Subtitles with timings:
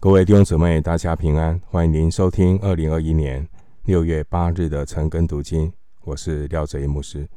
[0.00, 1.60] 各位弟兄姊妹，大家平安！
[1.66, 3.44] 欢迎您收听二零二一年
[3.82, 5.72] 六月八日的晨更读经。
[6.02, 7.28] 我是廖哲一牧师。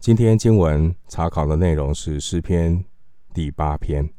[0.00, 2.84] 今天经文查考的内容是诗篇
[3.32, 4.10] 第八篇。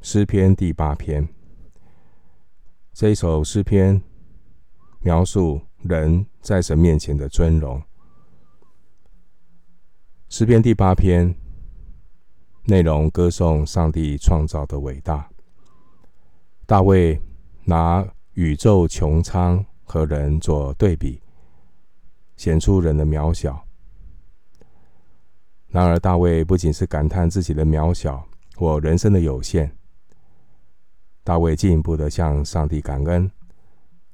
[0.00, 1.28] 诗篇第八篇
[2.94, 4.00] 这一首诗篇
[5.00, 7.82] 描述人在神面前的尊荣。
[10.30, 11.34] 诗篇第八篇
[12.64, 15.28] 内容歌颂上帝创造的伟大。
[16.66, 17.16] 大卫
[17.62, 21.22] 拿宇宙穹苍和人做对比，
[22.36, 23.64] 显出人的渺小。
[25.68, 29.70] 然而，大卫不仅是感叹自己的渺小或人生的有限，
[31.22, 33.30] 大卫进一步的向上帝感恩，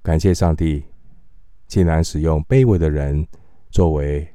[0.03, 0.85] 感谢上帝
[1.67, 3.27] 竟然使用卑微的人
[3.71, 4.29] 作为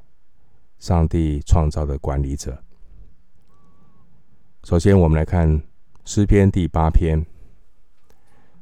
[0.79, 2.63] 上帝创造的管理者。
[4.63, 5.61] 首先，我们来看
[6.03, 7.23] 诗篇第八篇。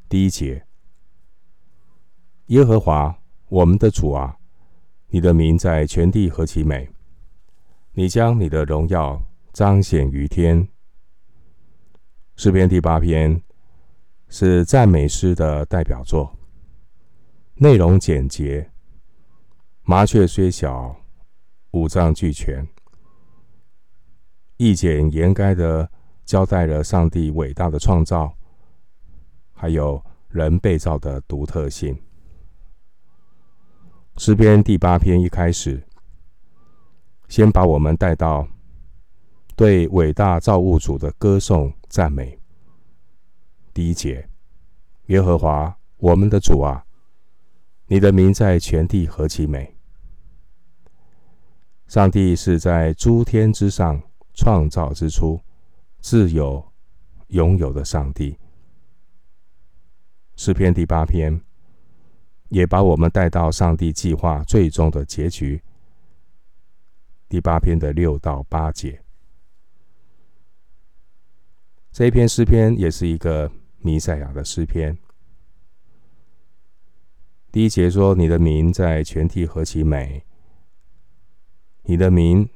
[0.07, 0.65] 第一节，
[2.47, 3.17] 耶和华
[3.49, 4.37] 我们的主啊，
[5.07, 6.87] 你的名在全地何其美！
[7.93, 9.19] 你将你的荣耀
[9.51, 10.67] 彰显于天。
[12.35, 13.41] 诗篇第八篇
[14.27, 16.37] 是赞美诗的代表作，
[17.55, 18.69] 内容简洁，
[19.81, 20.95] 麻雀虽小，
[21.71, 22.67] 五脏俱全，
[24.57, 25.89] 意简言赅的
[26.25, 28.31] 交代了上帝伟大的创造。
[29.65, 29.99] 还有
[30.29, 31.99] 人被造的独特性。
[34.15, 35.81] 诗篇第八篇一开始，
[37.27, 38.47] 先把我们带到
[39.55, 42.37] 对伟大造物主的歌颂赞美。
[43.73, 44.29] 第一节，
[45.07, 46.85] 耶和华我们的主啊，
[47.87, 49.75] 你的名在全地何其美！
[51.87, 53.99] 上帝是在诸天之上
[54.35, 55.41] 创造之初
[56.01, 56.63] 自有
[57.29, 58.37] 拥有的上帝。
[60.35, 61.41] 诗篇第八篇
[62.49, 65.61] 也把我们带到上帝计划最终的结局。
[67.27, 69.01] 第八篇的六到八节，
[71.91, 74.97] 这一篇诗篇也是一个弥赛亚的诗篇。
[77.51, 80.23] 第一节说：“你的名在全体何其美！”
[81.83, 82.49] 你的名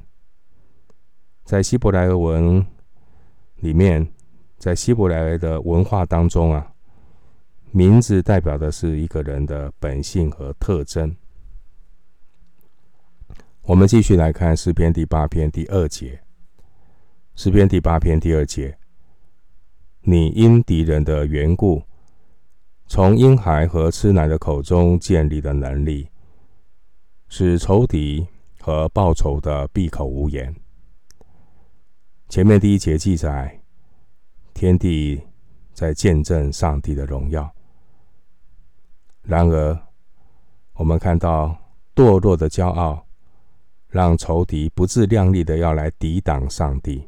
[1.46, 2.66] 在希伯来文
[3.56, 4.12] 里面，
[4.58, 6.74] 在希伯来的文化当中啊。
[7.72, 11.16] 名字代表的是一个人的本性和特征。
[13.62, 16.19] 我们继续来看诗篇第八篇第二节。
[17.35, 18.75] 诗篇第八篇第二节：
[20.02, 21.84] 你因敌人的缘故，
[22.88, 26.09] 从婴孩和吃奶的口中建立的能力，
[27.28, 28.25] 使仇敌
[28.59, 30.53] 和报仇的闭口无言。
[32.28, 33.62] 前面第一节记载，
[34.56, 35.22] 天地
[35.72, 37.50] 在见证上帝的荣耀。
[39.24, 39.80] 然而，
[40.74, 41.56] 我们看到
[41.94, 43.06] 堕落的骄傲，
[43.88, 47.07] 让仇敌不自量力的要来抵挡上帝。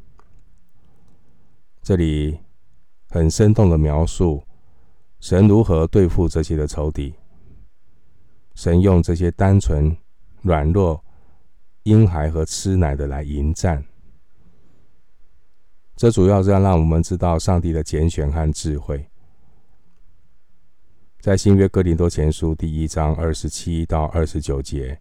[1.82, 2.40] 这里
[3.10, 4.44] 很生动的描述
[5.20, 7.16] 神如何对付这些的仇敌。
[8.54, 9.96] 神用这些单纯、
[10.42, 11.04] 软弱、
[11.84, 13.84] 婴孩和吃奶的来迎战。
[15.96, 19.08] 这主要是要让我们知道上帝的拣选和智慧。
[21.22, 25.00] 在新约哥林多前书第一章二十七到二十九节，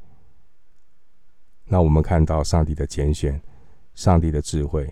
[1.65, 3.41] 那我们看到上帝的拣选，
[3.95, 4.87] 上帝的智慧，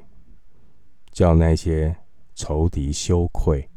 [1.13, 1.95] 叫那些
[2.35, 3.69] 仇敌羞愧。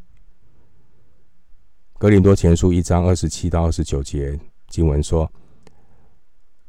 [1.97, 4.39] 哥林多前书一章二十七到二十九节
[4.69, 5.29] 经文说：“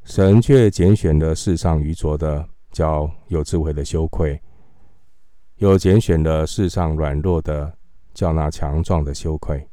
[0.03, 4.37] 神却拣选了世上愚拙的，叫有智慧的羞愧；
[5.59, 7.73] 又拣选了世上软弱的，
[8.13, 9.65] 叫那强壮的羞愧。”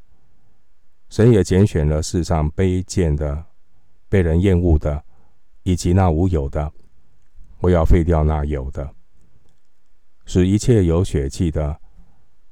[1.10, 3.46] 神也拣选了世上卑贱的、
[4.08, 5.04] 被人厌恶的，
[5.64, 6.72] 以及那无有的，
[7.60, 8.94] 我要废掉那有的，
[10.26, 11.80] 使一切有血气的，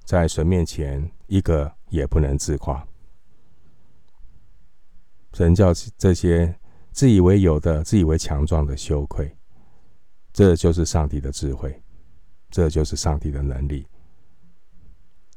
[0.04, 2.86] 在神面前一个也不能自夸。
[5.34, 6.54] 神叫这些
[6.92, 9.32] 自以为有的、自以为强壮的羞愧，
[10.34, 11.80] 这就是上帝的智慧，
[12.50, 13.86] 这就是上帝的能力。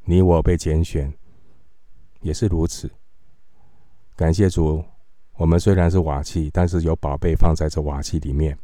[0.04, 1.12] 你我被拣选，
[2.22, 2.90] 也是如此。
[4.20, 4.84] 感谢主，
[5.38, 8.54] 我们虽然是瓦器，但是有宝贝放在这瓦器里面，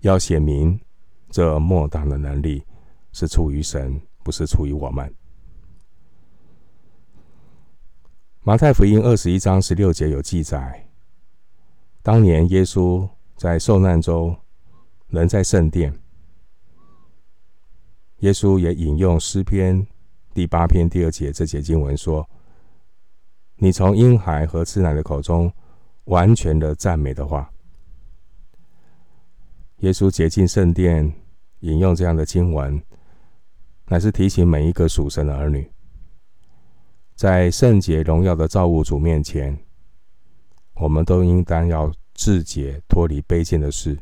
[0.00, 0.78] 要显明
[1.30, 2.62] 这莫大的能力
[3.14, 5.10] 是出于神，不是出于我们。
[8.42, 10.86] 马太福音二十一章十六节有记载，
[12.02, 14.36] 当年耶稣在受难周，
[15.08, 15.90] 人在圣殿，
[18.18, 19.86] 耶稣也引用诗篇
[20.34, 22.28] 第八篇第二节这节经文说
[23.62, 25.48] ：“你从婴孩和吃奶的口中
[26.06, 27.48] 完全的赞美的话。
[29.76, 31.12] 耶稣洁净圣殿，
[31.60, 32.82] 引用这样的经文，
[33.86, 35.70] 乃是提醒每一个属神的儿女，
[37.14, 39.56] 在圣洁荣耀的造物主面前，
[40.74, 43.96] 我们都应当要自洁，脱离卑贱的事，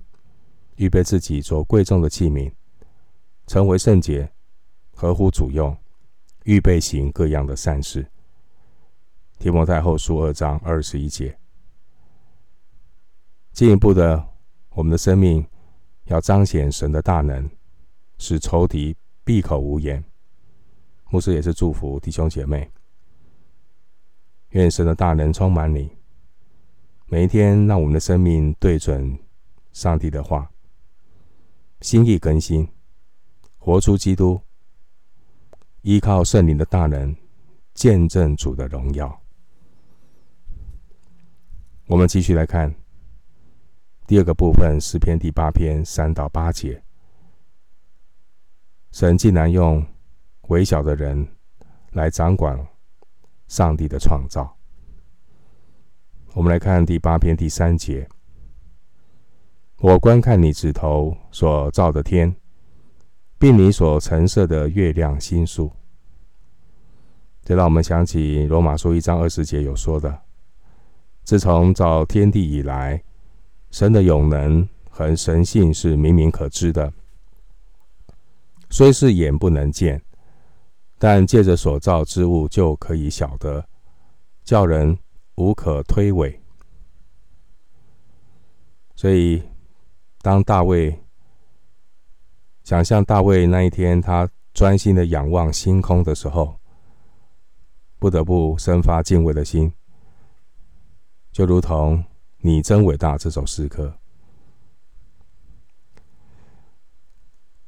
[0.76, 2.50] 预备自己做贵重的器皿，
[3.46, 4.32] 成为圣洁，
[4.94, 5.76] 合乎主用，
[6.44, 8.10] 预备行各样的善事。
[9.40, 11.34] 提摩太后书二章二十一节。
[13.52, 14.22] 进一步的，
[14.74, 15.44] 我们的生命
[16.04, 17.48] 要彰显神的大能，
[18.18, 18.94] 使仇敌
[19.24, 20.04] 闭口无言。
[21.08, 22.70] 牧师也是祝福弟兄姐妹，
[24.50, 25.90] 愿神的大能充满你。
[27.06, 29.18] 每一天，让我们的生命对准
[29.72, 30.50] 上帝的话，
[31.80, 32.68] 心意更新，
[33.56, 34.38] 活出基督，
[35.80, 37.16] 依靠圣灵的大能，
[37.72, 39.19] 见证主的荣耀。
[41.90, 42.72] 我们继续来看
[44.06, 46.80] 第二个部分，诗篇第八篇三到八节。
[48.92, 49.84] 神竟然用
[50.42, 51.26] 微小的人
[51.90, 52.64] 来掌管
[53.48, 54.56] 上帝的创造。
[56.34, 58.08] 我们来看第八篇第三节：
[59.78, 62.32] 我观看你指头所造的天，
[63.36, 65.72] 并你所陈设的月亮星宿。
[67.42, 70.29] 这让我们想起罗马书一章二十节有说的。
[71.24, 73.02] 自从造天地以来，
[73.70, 76.92] 神的永能和神性是明明可知的，
[78.68, 80.02] 虽是眼不能见，
[80.98, 83.64] 但借着所造之物就可以晓得，
[84.44, 84.98] 叫人
[85.36, 86.36] 无可推诿。
[88.96, 89.42] 所以，
[90.20, 90.98] 当大卫
[92.64, 96.56] 想象大卫那一天，他专心的仰望星空的时候，
[97.98, 99.72] 不得不生发敬畏的心。
[101.32, 101.98] 就如同
[102.38, 103.94] 《你真伟大》这首诗歌，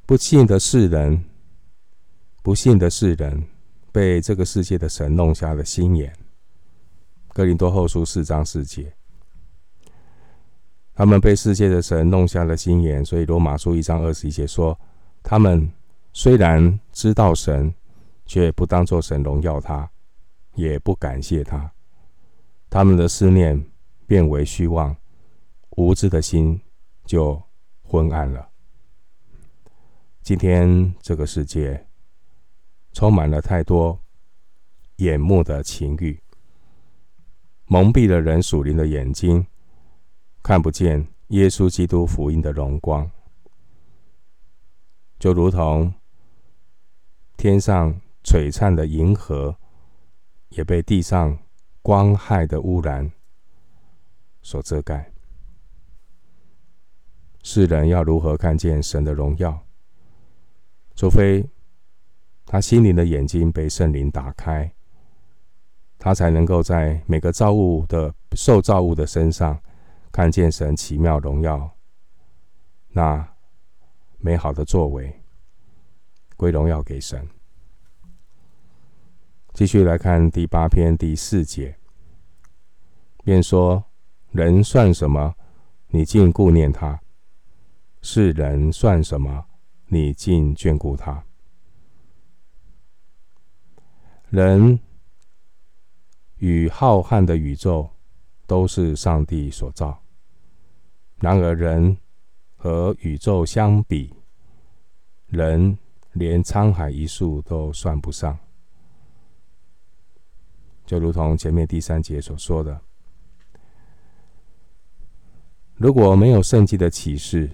[0.05, 1.23] 不幸的世人，
[2.41, 3.45] 不幸的世人，
[3.91, 6.13] 被这个世界的神弄瞎了心眼。
[7.29, 8.93] 哥林多后书四章四节，
[10.93, 14.77] 他们被世界的神弄瞎了心眼，所以罗马书一章二十一节说，
[15.23, 15.71] 他们
[16.11, 17.73] 虽然知道神，
[18.25, 19.89] 却不当作神荣耀他，
[20.53, 21.71] 也不感谢他。
[22.73, 23.63] 他们的思念
[24.07, 24.97] 变为虚妄，
[25.77, 26.59] 无知的心
[27.05, 27.39] 就
[27.83, 28.49] 昏暗了。
[30.23, 31.85] 今天这个世界
[32.91, 34.01] 充满了太多
[34.95, 36.19] 眼目的情欲，
[37.67, 39.45] 蒙蔽了人属灵的眼睛，
[40.41, 43.07] 看不见耶稣基督福音的荣光，
[45.19, 45.93] 就如同
[47.37, 49.55] 天上璀璨的银河
[50.49, 51.37] 也被地上。
[51.83, 53.11] 光害的污染
[54.41, 55.11] 所遮盖，
[57.43, 59.65] 世人要如何看见神的荣耀？
[60.95, 61.45] 除非
[62.45, 64.73] 他心灵的眼睛被圣灵打开，
[65.99, 69.61] 他才能够在每个造物的受造物的身上
[70.09, 71.69] 看见神奇妙荣耀，
[72.87, 73.27] 那
[74.19, 75.21] 美好的作为，
[76.37, 77.27] 归荣耀给神。
[79.53, 81.77] 继续来看第八篇第四节，
[83.23, 83.85] 便说
[84.33, 85.35] ：“人算什么？
[85.89, 86.97] 你竟顾念他；
[88.01, 89.45] 世人算什么？
[89.85, 91.23] 你竟眷顾他？
[94.31, 94.79] 人
[96.37, 97.87] 与浩瀚的宇宙
[98.47, 100.01] 都是上帝所造，
[101.19, 101.95] 然而人
[102.55, 104.15] 和宇宙相比，
[105.27, 105.77] 人
[106.13, 108.35] 连沧海一粟都算不上。”
[110.85, 112.81] 就如同前面第三节所说的，
[115.75, 117.49] 如果没有圣经的启示，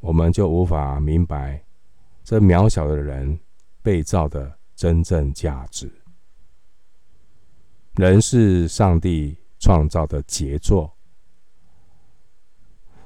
[0.00, 1.62] 我们就无法明白
[2.24, 3.38] 这渺小的人
[3.82, 5.92] 被造的真正价值。
[7.96, 10.96] 人是上帝创造的杰作，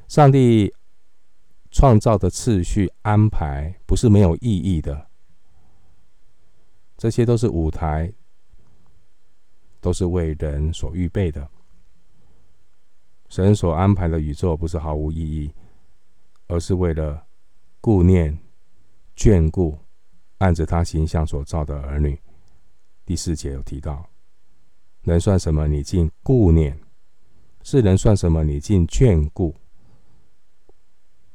[0.08, 0.72] 上帝
[1.70, 5.08] 创造的次序安排不是没有意义的，
[6.96, 8.12] 这些都是舞台。
[9.80, 11.48] 都是为人所预备的。
[13.28, 15.52] 神所安排的宇宙不是毫无意义，
[16.48, 17.24] 而是为了
[17.80, 18.36] 顾念、
[19.16, 19.78] 眷顾
[20.38, 22.20] 按着他形象所造的儿女。
[23.06, 24.08] 第四节有提到：
[25.02, 25.68] 人算什么？
[25.68, 26.74] 你竟顾念；
[27.62, 28.42] 是人算什么？
[28.44, 29.54] 你竟眷顾。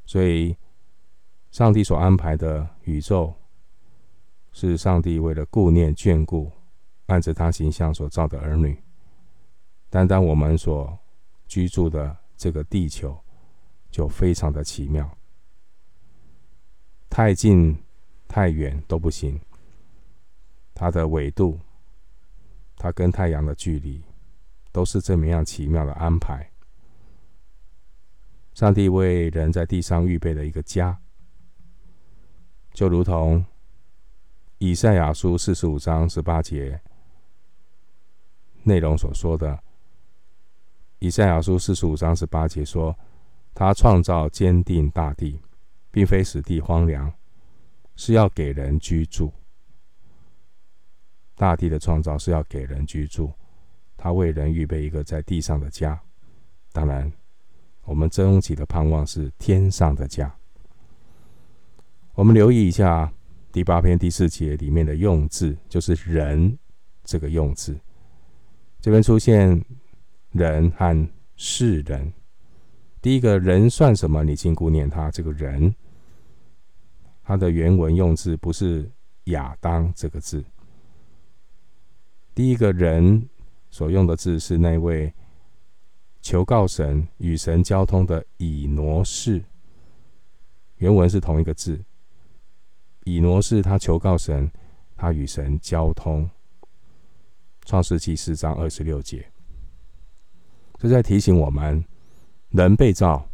[0.06, 0.56] 所以，
[1.52, 3.34] 上帝所安排的宇宙，
[4.52, 6.52] 是上帝为了顾念、眷顾。
[7.08, 8.78] 按着他形象所造的儿女。
[9.90, 10.98] 单单我们所
[11.48, 13.18] 居住的这个地球，
[13.90, 15.10] 就非常的奇妙。
[17.10, 17.78] 太近、
[18.28, 19.40] 太远都不行。
[20.74, 21.58] 它的纬度，
[22.76, 24.04] 它跟太阳的距离，
[24.74, 26.52] 都是这么样奇妙的安排。
[28.54, 30.98] 上帝为人在地上预备了一个家，
[32.74, 33.46] 就如同
[34.58, 36.82] 以赛亚书四十五章十八节
[38.65, 39.57] 内容所说的。
[41.00, 42.93] 以赛亚书四十五章十八节说
[43.55, 45.39] ：“他创造坚定大地，
[45.91, 47.12] 并非使地荒凉，
[47.95, 49.31] 是要给人居住。
[51.36, 53.31] 大地的创造是要给人居住，
[53.95, 55.98] 他为人预备一个在地上的家。
[56.74, 57.12] 当然。”
[57.88, 60.36] 我们终极的盼望是天上的家。
[62.15, 63.13] 我们留意一下
[63.51, 66.57] 第八篇第四节里面的用字，就是“人”
[67.05, 67.79] 这个用字。
[68.86, 69.65] 这边出现
[70.30, 72.13] “人”和“世人”。
[73.01, 74.24] 第一个人算什么？
[74.24, 75.10] 你尽顾念他。
[75.10, 75.74] 这个人，
[77.24, 78.88] 他的原文用字不是
[79.25, 80.46] “亚当”这个字。
[82.36, 83.27] 第一个人
[83.72, 85.12] 所用的字是那位。
[86.22, 89.44] 求告神与神交通的以挪士，
[90.75, 91.84] 原文是同一个字。
[93.04, 94.51] 以挪士他求告神，
[94.96, 96.30] 他与神交通。
[97.65, 99.29] 创世纪四章二十六节，
[100.79, 101.84] 这在提醒我们，
[102.50, 103.27] 人被造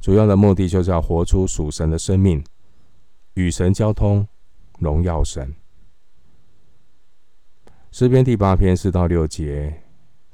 [0.00, 2.44] 主要的目的就是要活出属神的生命，
[3.34, 4.28] 与神交通，
[4.78, 5.52] 荣耀神。
[7.90, 9.80] 诗篇第八篇四到六节。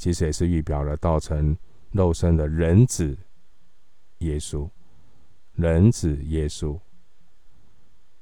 [0.01, 1.55] 其实也是预表了道成
[1.91, 3.15] 肉身的人子
[4.21, 4.67] 耶稣，
[5.53, 6.81] 人子耶稣。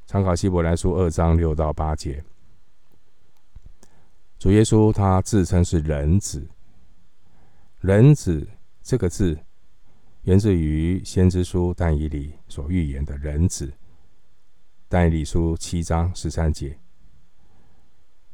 [0.04, 2.20] 参考希伯来书二章六到八节，
[4.38, 6.48] 主耶稣他自称是人子，
[7.80, 8.46] 人子
[8.82, 9.38] 这个字
[10.22, 13.72] 源自于先知书但以理所预言的人子，
[14.88, 16.78] 但以理书七章十三节，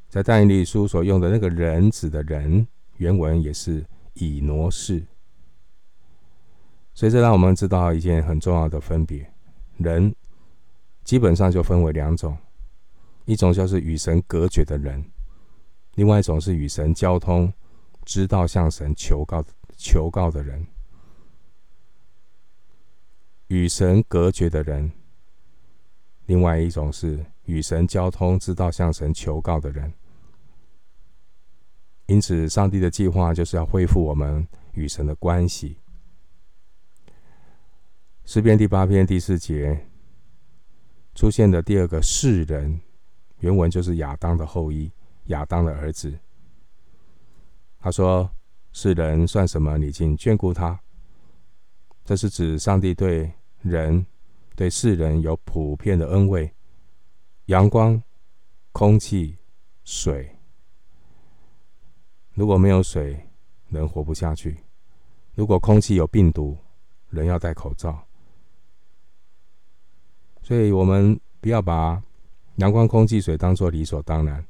[0.08, 2.66] 在但以理书所用的那个人子的人。
[2.98, 5.04] 原文也是以挪士，
[6.94, 9.28] 所以这让我们知道一件很重要的分别：
[9.78, 10.14] 人
[11.02, 12.38] 基本上就分为两种，
[13.24, 15.04] 一种就是与神隔绝的人，
[15.94, 17.52] 另外一种是与神交通、
[18.04, 19.44] 知道向神求告、
[19.76, 20.66] 求告的人。
[23.48, 24.90] 与神隔绝的人，
[26.26, 29.92] 另外一种是与神交通、知道向神求告的人。
[32.06, 35.78] 因此，上帝的计划就是要恢复我们与神的关系。
[38.24, 39.86] 诗篇第八篇第四节
[41.14, 42.80] 出现的第二个世人，
[43.40, 44.90] 原文就是亚当的后裔，
[45.26, 46.18] 亚当的儿子。
[47.80, 48.30] 他说
[48.72, 49.76] ：“世人算什么？
[49.78, 50.80] 你竟眷顾他？”
[52.04, 54.06] 这是指上帝对人、
[54.54, 56.52] 对世人有普遍的恩惠，
[57.46, 58.02] 阳光、
[58.72, 59.36] 空气、
[59.84, 60.30] 水。
[62.32, 63.28] 如果没有水，
[63.68, 64.52] 人活不下去；
[65.34, 66.56] 如果空气有病毒，
[67.10, 68.06] 人要戴口罩。
[70.42, 72.02] 所以，我们不要把
[72.56, 74.44] 阳光、空气、水当作理所当然。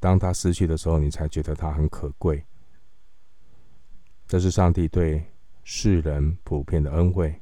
[0.00, 2.44] 当他失去的时候，你才觉得他很可贵。
[4.26, 5.24] 这是上帝对
[5.62, 7.40] 世人普遍的恩惠。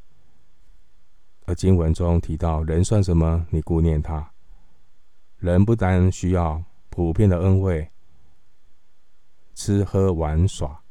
[1.47, 3.47] 而经文中提到，人算什么？
[3.51, 4.31] 你顾念他。
[5.39, 7.89] 人不单需要普遍的恩惠。
[9.55, 10.83] 吃喝玩耍，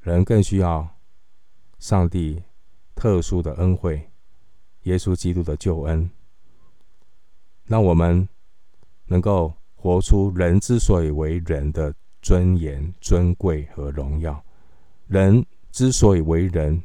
[0.00, 0.96] 人更需要
[1.78, 2.42] 上帝
[2.94, 4.10] 特殊的恩惠，
[4.84, 6.10] 耶稣基督的救恩，
[7.64, 8.26] 让我们
[9.06, 14.44] 能够活出人之所以为人的尊严、尊贵和荣耀。
[15.06, 16.82] 人之所以为人，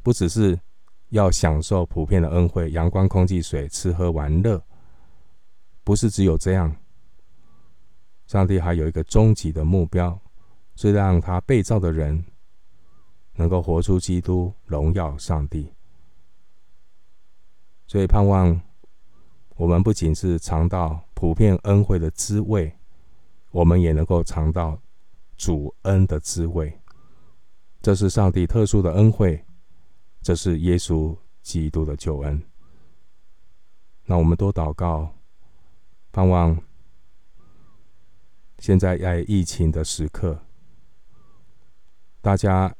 [0.00, 0.56] 不只是
[1.08, 4.62] 要享受普遍的恩惠，阳光、空气、水，吃喝玩乐，
[5.82, 6.74] 不是只有这样。
[8.28, 10.16] 上帝还有一个终极的目标，
[10.76, 12.24] 是让他被造的人
[13.34, 15.74] 能够活出基督，荣耀上帝。
[17.88, 18.60] 所以盼望
[19.56, 22.74] 我们不仅是尝到普遍恩惠的滋味，
[23.50, 24.80] 我们也能够尝到
[25.36, 26.80] 主恩的滋味。
[27.82, 29.44] 这是上帝特殊的恩惠，
[30.22, 32.42] 这是耶稣基督的救恩。
[34.06, 35.14] 那我们多祷告，
[36.10, 36.58] 盼望。
[38.58, 40.40] 现在在疫情的时刻，
[42.22, 42.74] 大家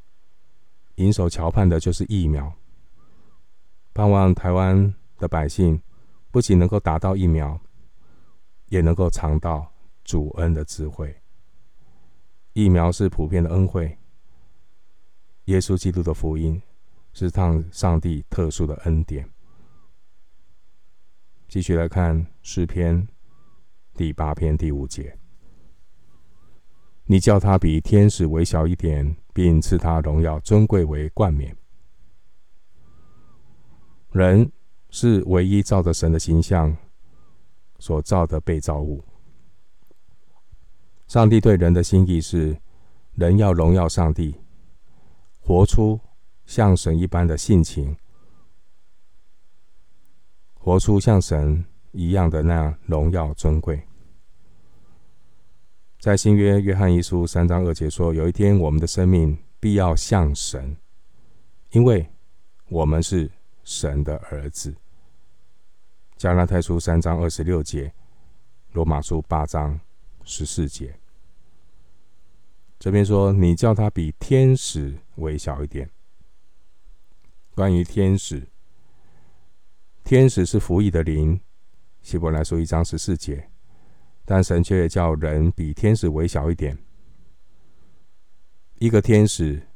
[0.94, 2.50] 迎手瞧盼的就是疫苗。
[3.92, 5.82] 盼望台湾的百姓
[6.30, 7.60] 不仅能够打到疫苗，
[8.70, 9.70] 也能够尝到
[10.02, 11.14] 主恩的智慧。
[12.54, 13.96] 疫苗是普遍的恩惠，
[15.44, 16.60] 耶稣基督的福音
[17.12, 19.28] 是上上帝特殊的恩典。
[21.46, 23.06] 继续来看诗篇
[23.94, 25.16] 第八篇第五节：
[27.04, 31.56] 你叫他比天使微小一点，并赐他荣耀尊贵为冠冕。
[34.12, 34.50] 人
[34.90, 36.76] 是唯一照着神的形象
[37.80, 39.02] 所造的被造物。
[41.08, 42.56] 上帝对人的心意是，
[43.14, 44.36] 人要荣耀上帝，
[45.40, 45.98] 活出
[46.46, 47.96] 像神一般的性情，
[50.54, 53.82] 活出像神一样的那样荣耀尊贵。
[55.98, 60.76] 在新约约翰一书三章二节说：“有一天，我们的生命必要像神，
[61.72, 62.08] 因为
[62.68, 63.30] 我们是
[63.64, 64.74] 神的儿子。”
[66.20, 67.94] 加拉太书三章二十六节，
[68.72, 69.80] 罗马书八章
[70.22, 70.94] 十四节。
[72.78, 75.88] 这边说，你叫他比天使微小一点。
[77.54, 78.46] 关于天使，
[80.04, 81.40] 天使是服役的灵，
[82.02, 83.48] 希伯来书一章十四节。
[84.26, 86.76] 但神却叫人比天使微小一点。
[88.74, 89.68] 一个天使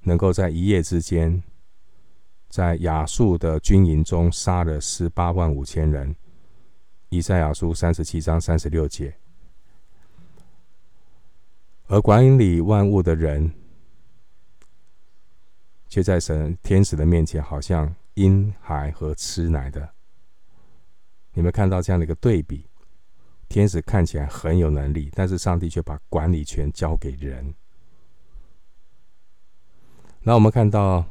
[0.00, 1.44] 能够在一夜之间，
[2.48, 6.14] 在亚述的军营中杀了十八万五千人。
[7.08, 9.16] 以赛亚书三十七章三十六节。
[11.86, 13.52] 而管理万物的人，
[15.88, 19.88] 却在神天使的面前，好像婴孩和吃奶的。
[21.32, 22.66] 你们看到这样的一个对比？
[23.48, 27.54] 天使看起来很有能力，但是上帝却把管理权交给人。
[30.22, 31.06] 那我们看到，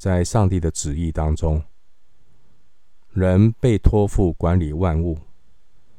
[0.00, 1.62] 在上帝的旨意当中，
[3.12, 5.18] 人被托付管理万物，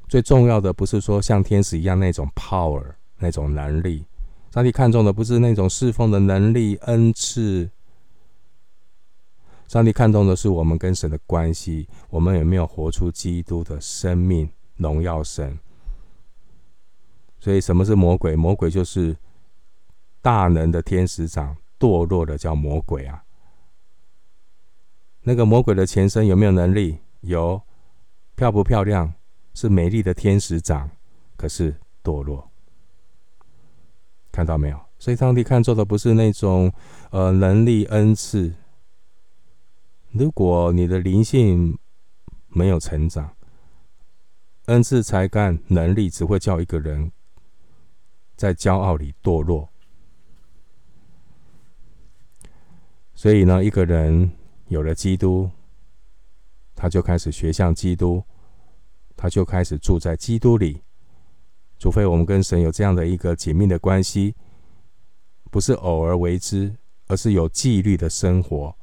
[0.07, 2.95] 最重要的不是说像天使一样那种 power。
[3.23, 4.03] 那种能力，
[4.51, 7.69] 上帝看重的不是那种侍奉的能力、恩赐。
[9.67, 15.59] 上帝看重的是我们跟神的关系，我们有没有活出基督的生命，荣耀神。
[17.39, 18.35] 所以，什么是魔鬼？
[18.35, 19.15] 魔鬼就是
[20.19, 23.23] 大能的天使长堕落的，叫魔鬼啊。
[25.23, 26.99] 那个魔鬼的前身有没有能力？
[27.21, 27.61] 有。
[28.35, 29.13] 漂不漂亮？
[29.53, 30.89] 是美丽的天使长，
[31.35, 32.49] 可是堕落。
[34.31, 34.79] 看到没有？
[34.97, 36.71] 所以上帝看重的不是那种
[37.11, 38.53] 呃能力恩赐。
[40.11, 41.77] 如果你的灵性
[42.47, 43.35] 没有成长，
[44.65, 47.11] 恩赐才干能力只会叫一个人
[48.35, 49.69] 在骄傲里堕落。
[53.13, 54.31] 所以呢，一个人
[54.71, 55.49] 有了基督，
[56.73, 58.23] 他就开始学像基督，
[59.17, 60.81] 他就开始住在基督里。
[61.77, 64.33] 除非我们跟神有这样的一个紧密的关系，
[65.49, 66.73] 不是偶尔为之，
[67.07, 68.73] 而是有纪律的生活，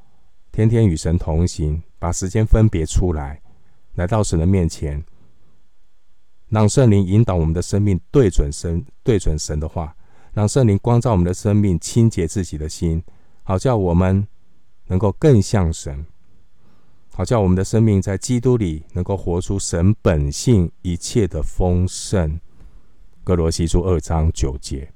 [0.52, 3.40] 天天与神同行，把时间分别出来，
[3.94, 5.02] 来到神的面前，
[6.50, 9.96] 让圣灵引导我们的生命对准神，对准神的话，
[10.34, 13.02] 让圣灵光照我们的生命，清洁自己的心，
[13.42, 14.28] 好叫我们
[14.88, 16.04] 能够更像神，
[17.12, 22.38] 好叫我们的生命在基督里能够活出神本性一切的丰盛。
[23.22, 24.90] 哥罗西书二章九节，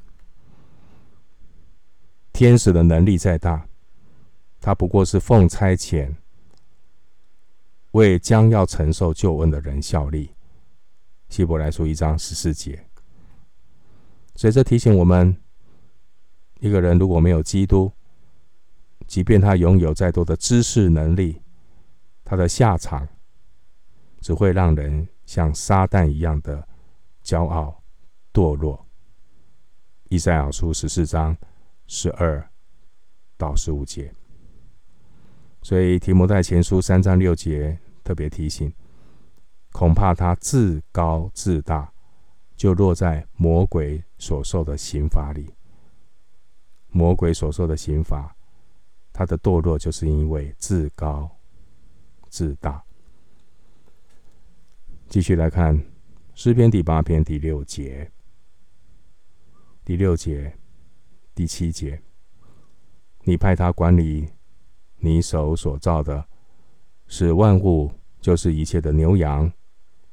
[2.33, 3.67] 天使的能力再大，
[4.61, 6.15] 他不过是奉差遣，
[7.91, 10.31] 为将要承受救恩的人效力。
[11.29, 12.87] 希伯来书一章十四节，
[14.35, 15.37] 所以这提醒我们：
[16.61, 17.93] 一个人如果没有基督，
[19.12, 21.42] 即便他拥有再多的知识能力，
[22.25, 23.07] 他的下场
[24.22, 26.66] 只会让人像撒旦一样的
[27.22, 27.83] 骄傲。
[28.33, 28.87] 堕落。
[30.09, 31.37] 以赛亚书十四章
[31.87, 32.42] 十二
[33.37, 34.14] 到十五节，
[35.61, 38.72] 所以提摩太前书三章六节特别提醒：
[39.72, 41.92] 恐怕他自高自大，
[42.57, 45.53] 就落在魔鬼所受的刑罚里。
[46.88, 48.35] 魔鬼所受的刑罚，
[49.12, 51.31] 他的堕落就是因为自高
[52.29, 52.83] 自大。
[55.09, 55.79] 继续来看
[56.35, 58.11] 诗篇第八篇第六节。
[59.85, 60.57] 第六节、
[61.35, 62.01] 第七节，
[63.25, 64.29] 你派他管理
[64.98, 66.25] 你手所造的，
[67.09, 69.53] 使万物，就是一切的牛羊、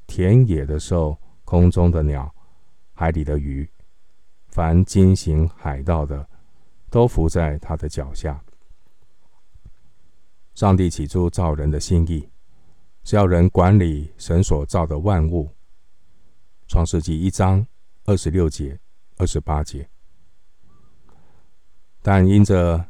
[0.07, 2.33] 田野的兽、空中的鸟、
[2.93, 3.69] 海里的鱼，
[4.47, 6.27] 凡经行海道的，
[6.89, 8.43] 都伏在他的脚下。
[10.59, 12.27] 上帝起初造人的心意，
[13.05, 15.49] 是要人管理神所造的万物。
[16.67, 17.65] 创世纪一章
[18.03, 18.77] 二十六节、
[19.15, 19.89] 二十八节。
[22.01, 22.85] 但因着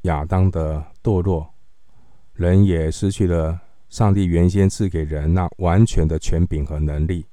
[0.00, 1.54] 亚当的堕落，
[2.32, 7.24] 人也失去了上帝原先赐给人那完全的权柄和能力。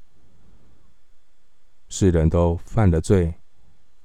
[1.87, 3.33] 世人都犯了罪，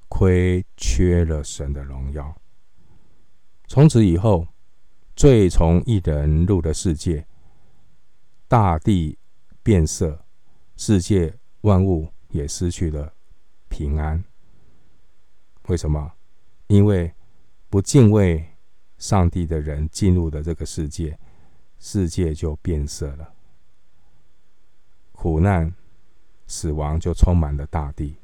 [0.07, 2.35] 亏缺了神的荣耀。
[3.67, 4.47] 从此以后，
[5.17, 7.25] 罪从一人入的世界，
[8.47, 9.17] 大地
[9.63, 10.23] 变色，
[10.75, 13.11] 世界万物也失去了
[13.67, 14.23] 平安。
[15.67, 16.13] 为什么？
[16.67, 17.11] 因为
[17.67, 18.45] 不敬畏
[18.99, 21.17] 上帝的人进入了这个世界，
[21.79, 23.33] 世界就变色了，
[25.11, 25.73] 苦难。
[26.49, 28.15] 死亡就充满了大地，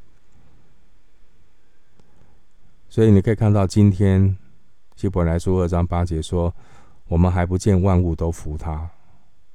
[2.88, 4.38] 所以你可以看到，今天
[4.96, 6.56] 希伯来书二章八节说
[7.06, 8.90] ：“我们还不见万物都服他。”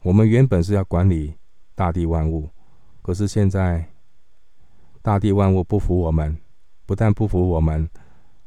[0.03, 1.35] 我们原本是要管理
[1.75, 2.49] 大地万物，
[3.03, 3.85] 可是现在
[5.03, 6.39] 大地万物不服我们，
[6.87, 7.91] 不但不服我们，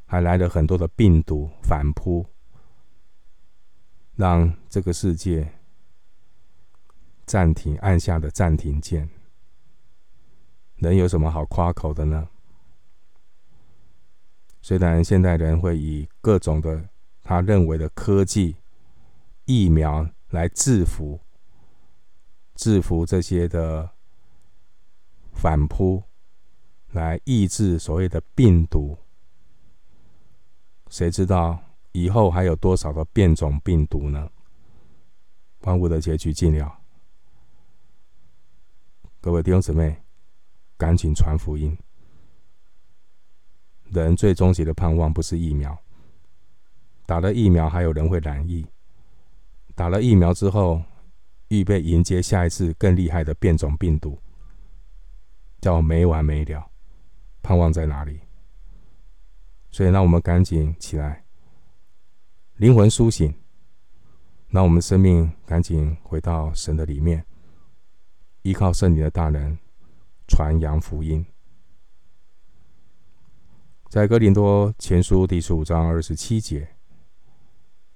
[0.06, 2.26] 还来了很多的病毒反扑，
[4.16, 5.52] 让这个世界
[7.26, 9.10] 暂停，按下的暂停键。
[10.78, 12.30] 人有什么好夸口的呢？
[14.62, 16.90] 虽然现代人会以各种的
[17.22, 18.56] 他认为的科技、
[19.46, 21.20] 疫苗来制服、
[22.56, 23.90] 制服这些的
[25.34, 26.04] 反扑，
[26.92, 28.98] 来抑制所谓的病毒，
[30.90, 31.60] 谁知道
[31.92, 34.30] 以后还有多少个变种病毒呢？
[35.62, 36.80] 万物的结局近了，
[39.20, 40.02] 各位弟兄姊妹。
[40.78, 41.78] 赶紧传福音。
[43.92, 45.78] 人最终极的盼望不是疫苗，
[47.06, 48.66] 打了疫苗还有人会染疫。
[49.76, 50.82] 打了疫苗之后，
[51.48, 54.20] 预备迎接下一次更厉害的变种病毒，
[55.60, 56.72] 叫没完没了。
[57.42, 58.20] 盼望在哪里？
[59.72, 61.26] 所以，让我们赶紧起来，
[62.56, 63.34] 灵魂苏醒，
[64.50, 67.26] 让我们生命赶紧回到神的里面，
[68.42, 69.58] 依靠圣灵的大能。
[70.28, 71.26] 传扬福音，
[73.90, 76.76] 在哥林多前书第十五章二十七节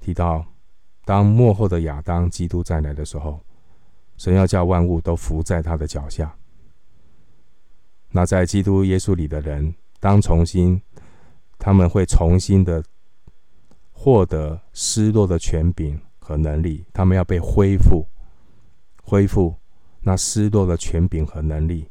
[0.02, 0.46] 提到，
[1.06, 3.39] 当末后的亚当基督再来的时候，
[4.18, 6.36] 神要叫万物都伏在他的脚下。
[8.10, 10.82] 那在基督耶稣里的人，当重新，
[11.60, 12.84] 他们会重新的
[13.91, 18.08] 获得失落的权柄和能力，他们要被恢复，
[19.04, 19.56] 恢复
[20.02, 21.89] 那失落的权柄和能力。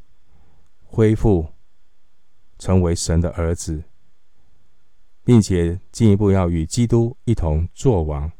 [0.83, 1.47] 恢复，
[2.57, 3.83] 成为神的儿子，
[5.23, 8.31] 并且进一步要与基督一同作王，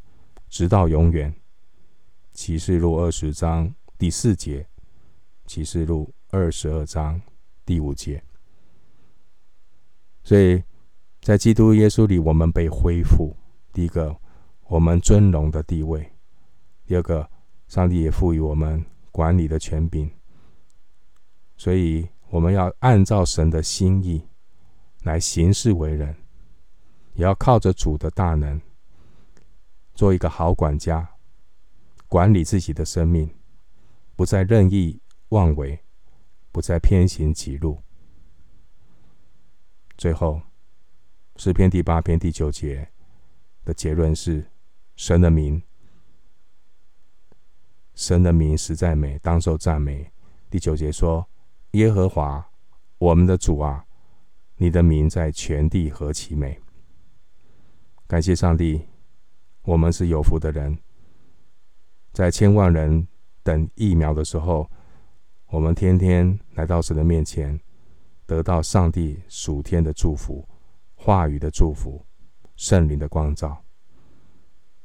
[0.55, 1.35] 直到永远。
[2.31, 4.65] 启示录二十章第四节，
[5.45, 7.21] 启示录二十二章
[7.65, 8.23] 第五节。
[10.23, 10.63] 所以
[11.19, 13.35] 在基督耶稣里，我们被恢复。
[13.73, 14.15] 第一个，
[14.69, 16.01] 我们尊荣的地位；
[16.85, 17.29] 第二个，
[17.67, 20.09] 上帝也赋予我们管理的权柄。
[21.57, 22.07] 所以。
[22.31, 24.27] 我们要按照神的心意
[25.03, 26.13] 来行事为人，
[27.13, 28.59] 也要靠着主的大能，
[29.95, 31.15] 做一个好管家，
[32.07, 33.33] 管理自己的生命，
[34.15, 35.79] 不再任意妄为，
[36.51, 37.81] 不再偏行己路。
[39.97, 40.41] 最后，
[41.37, 42.89] 诗篇第八篇第九节
[43.63, 44.45] 的结论是：
[44.95, 45.63] 神的名，
[47.95, 50.11] 神的名实在美，当受赞美。
[50.51, 51.27] 第九节说。
[51.71, 52.49] 耶和华，
[52.99, 53.85] 我们的主啊，
[54.55, 56.57] 你的名在全地何其美！
[58.07, 58.87] 感谢上帝，
[59.65, 60.77] 我们是有福的人。
[62.13, 63.07] 在千万人
[63.43, 64.69] 等疫苗的时候，
[65.47, 67.59] 我们天天来到神的面前，
[68.25, 70.47] 得到上帝属天的祝福、
[70.95, 72.05] 话语的祝福、
[72.55, 73.57] 圣灵的光照、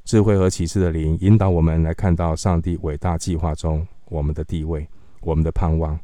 [0.05, 4.89] 智慧和启示的灵，引导我们来看到上帝伟大计划中我们的地位、
[5.21, 5.99] 我们的盼望。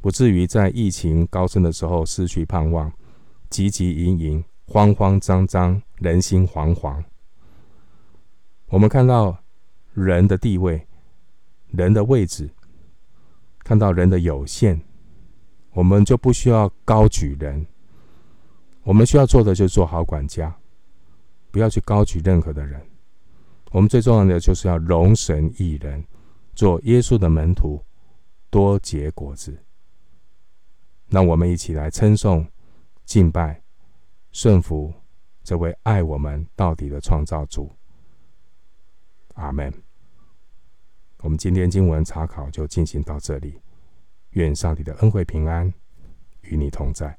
[0.00, 2.90] 不至于在疫情高升的时候失去盼望，
[3.50, 7.02] 急急营营、慌慌张张、人心惶惶。
[8.68, 9.36] 我们看到
[9.94, 10.86] 人的地位、
[11.68, 12.50] 人的位置，
[13.60, 14.78] 看到人的有限，
[15.72, 17.66] 我们就不需要高举人。
[18.82, 20.54] 我们需要做的就是做好管家，
[21.50, 22.80] 不要去高举任何的人。
[23.70, 26.02] 我们最重要的就是要容神一人，
[26.54, 27.82] 做耶稣的门徒，
[28.50, 29.56] 多结果子。
[31.08, 32.46] 让我们一起来称颂、
[33.06, 33.62] 敬拜、
[34.30, 34.92] 顺服
[35.42, 37.70] 这位爱我们到底的创造主。
[39.38, 39.72] 阿门。
[41.20, 43.60] 我们今天经文查考就进行到这里。
[44.32, 45.72] 愿上帝的恩惠平安
[46.42, 47.16] 与你同在。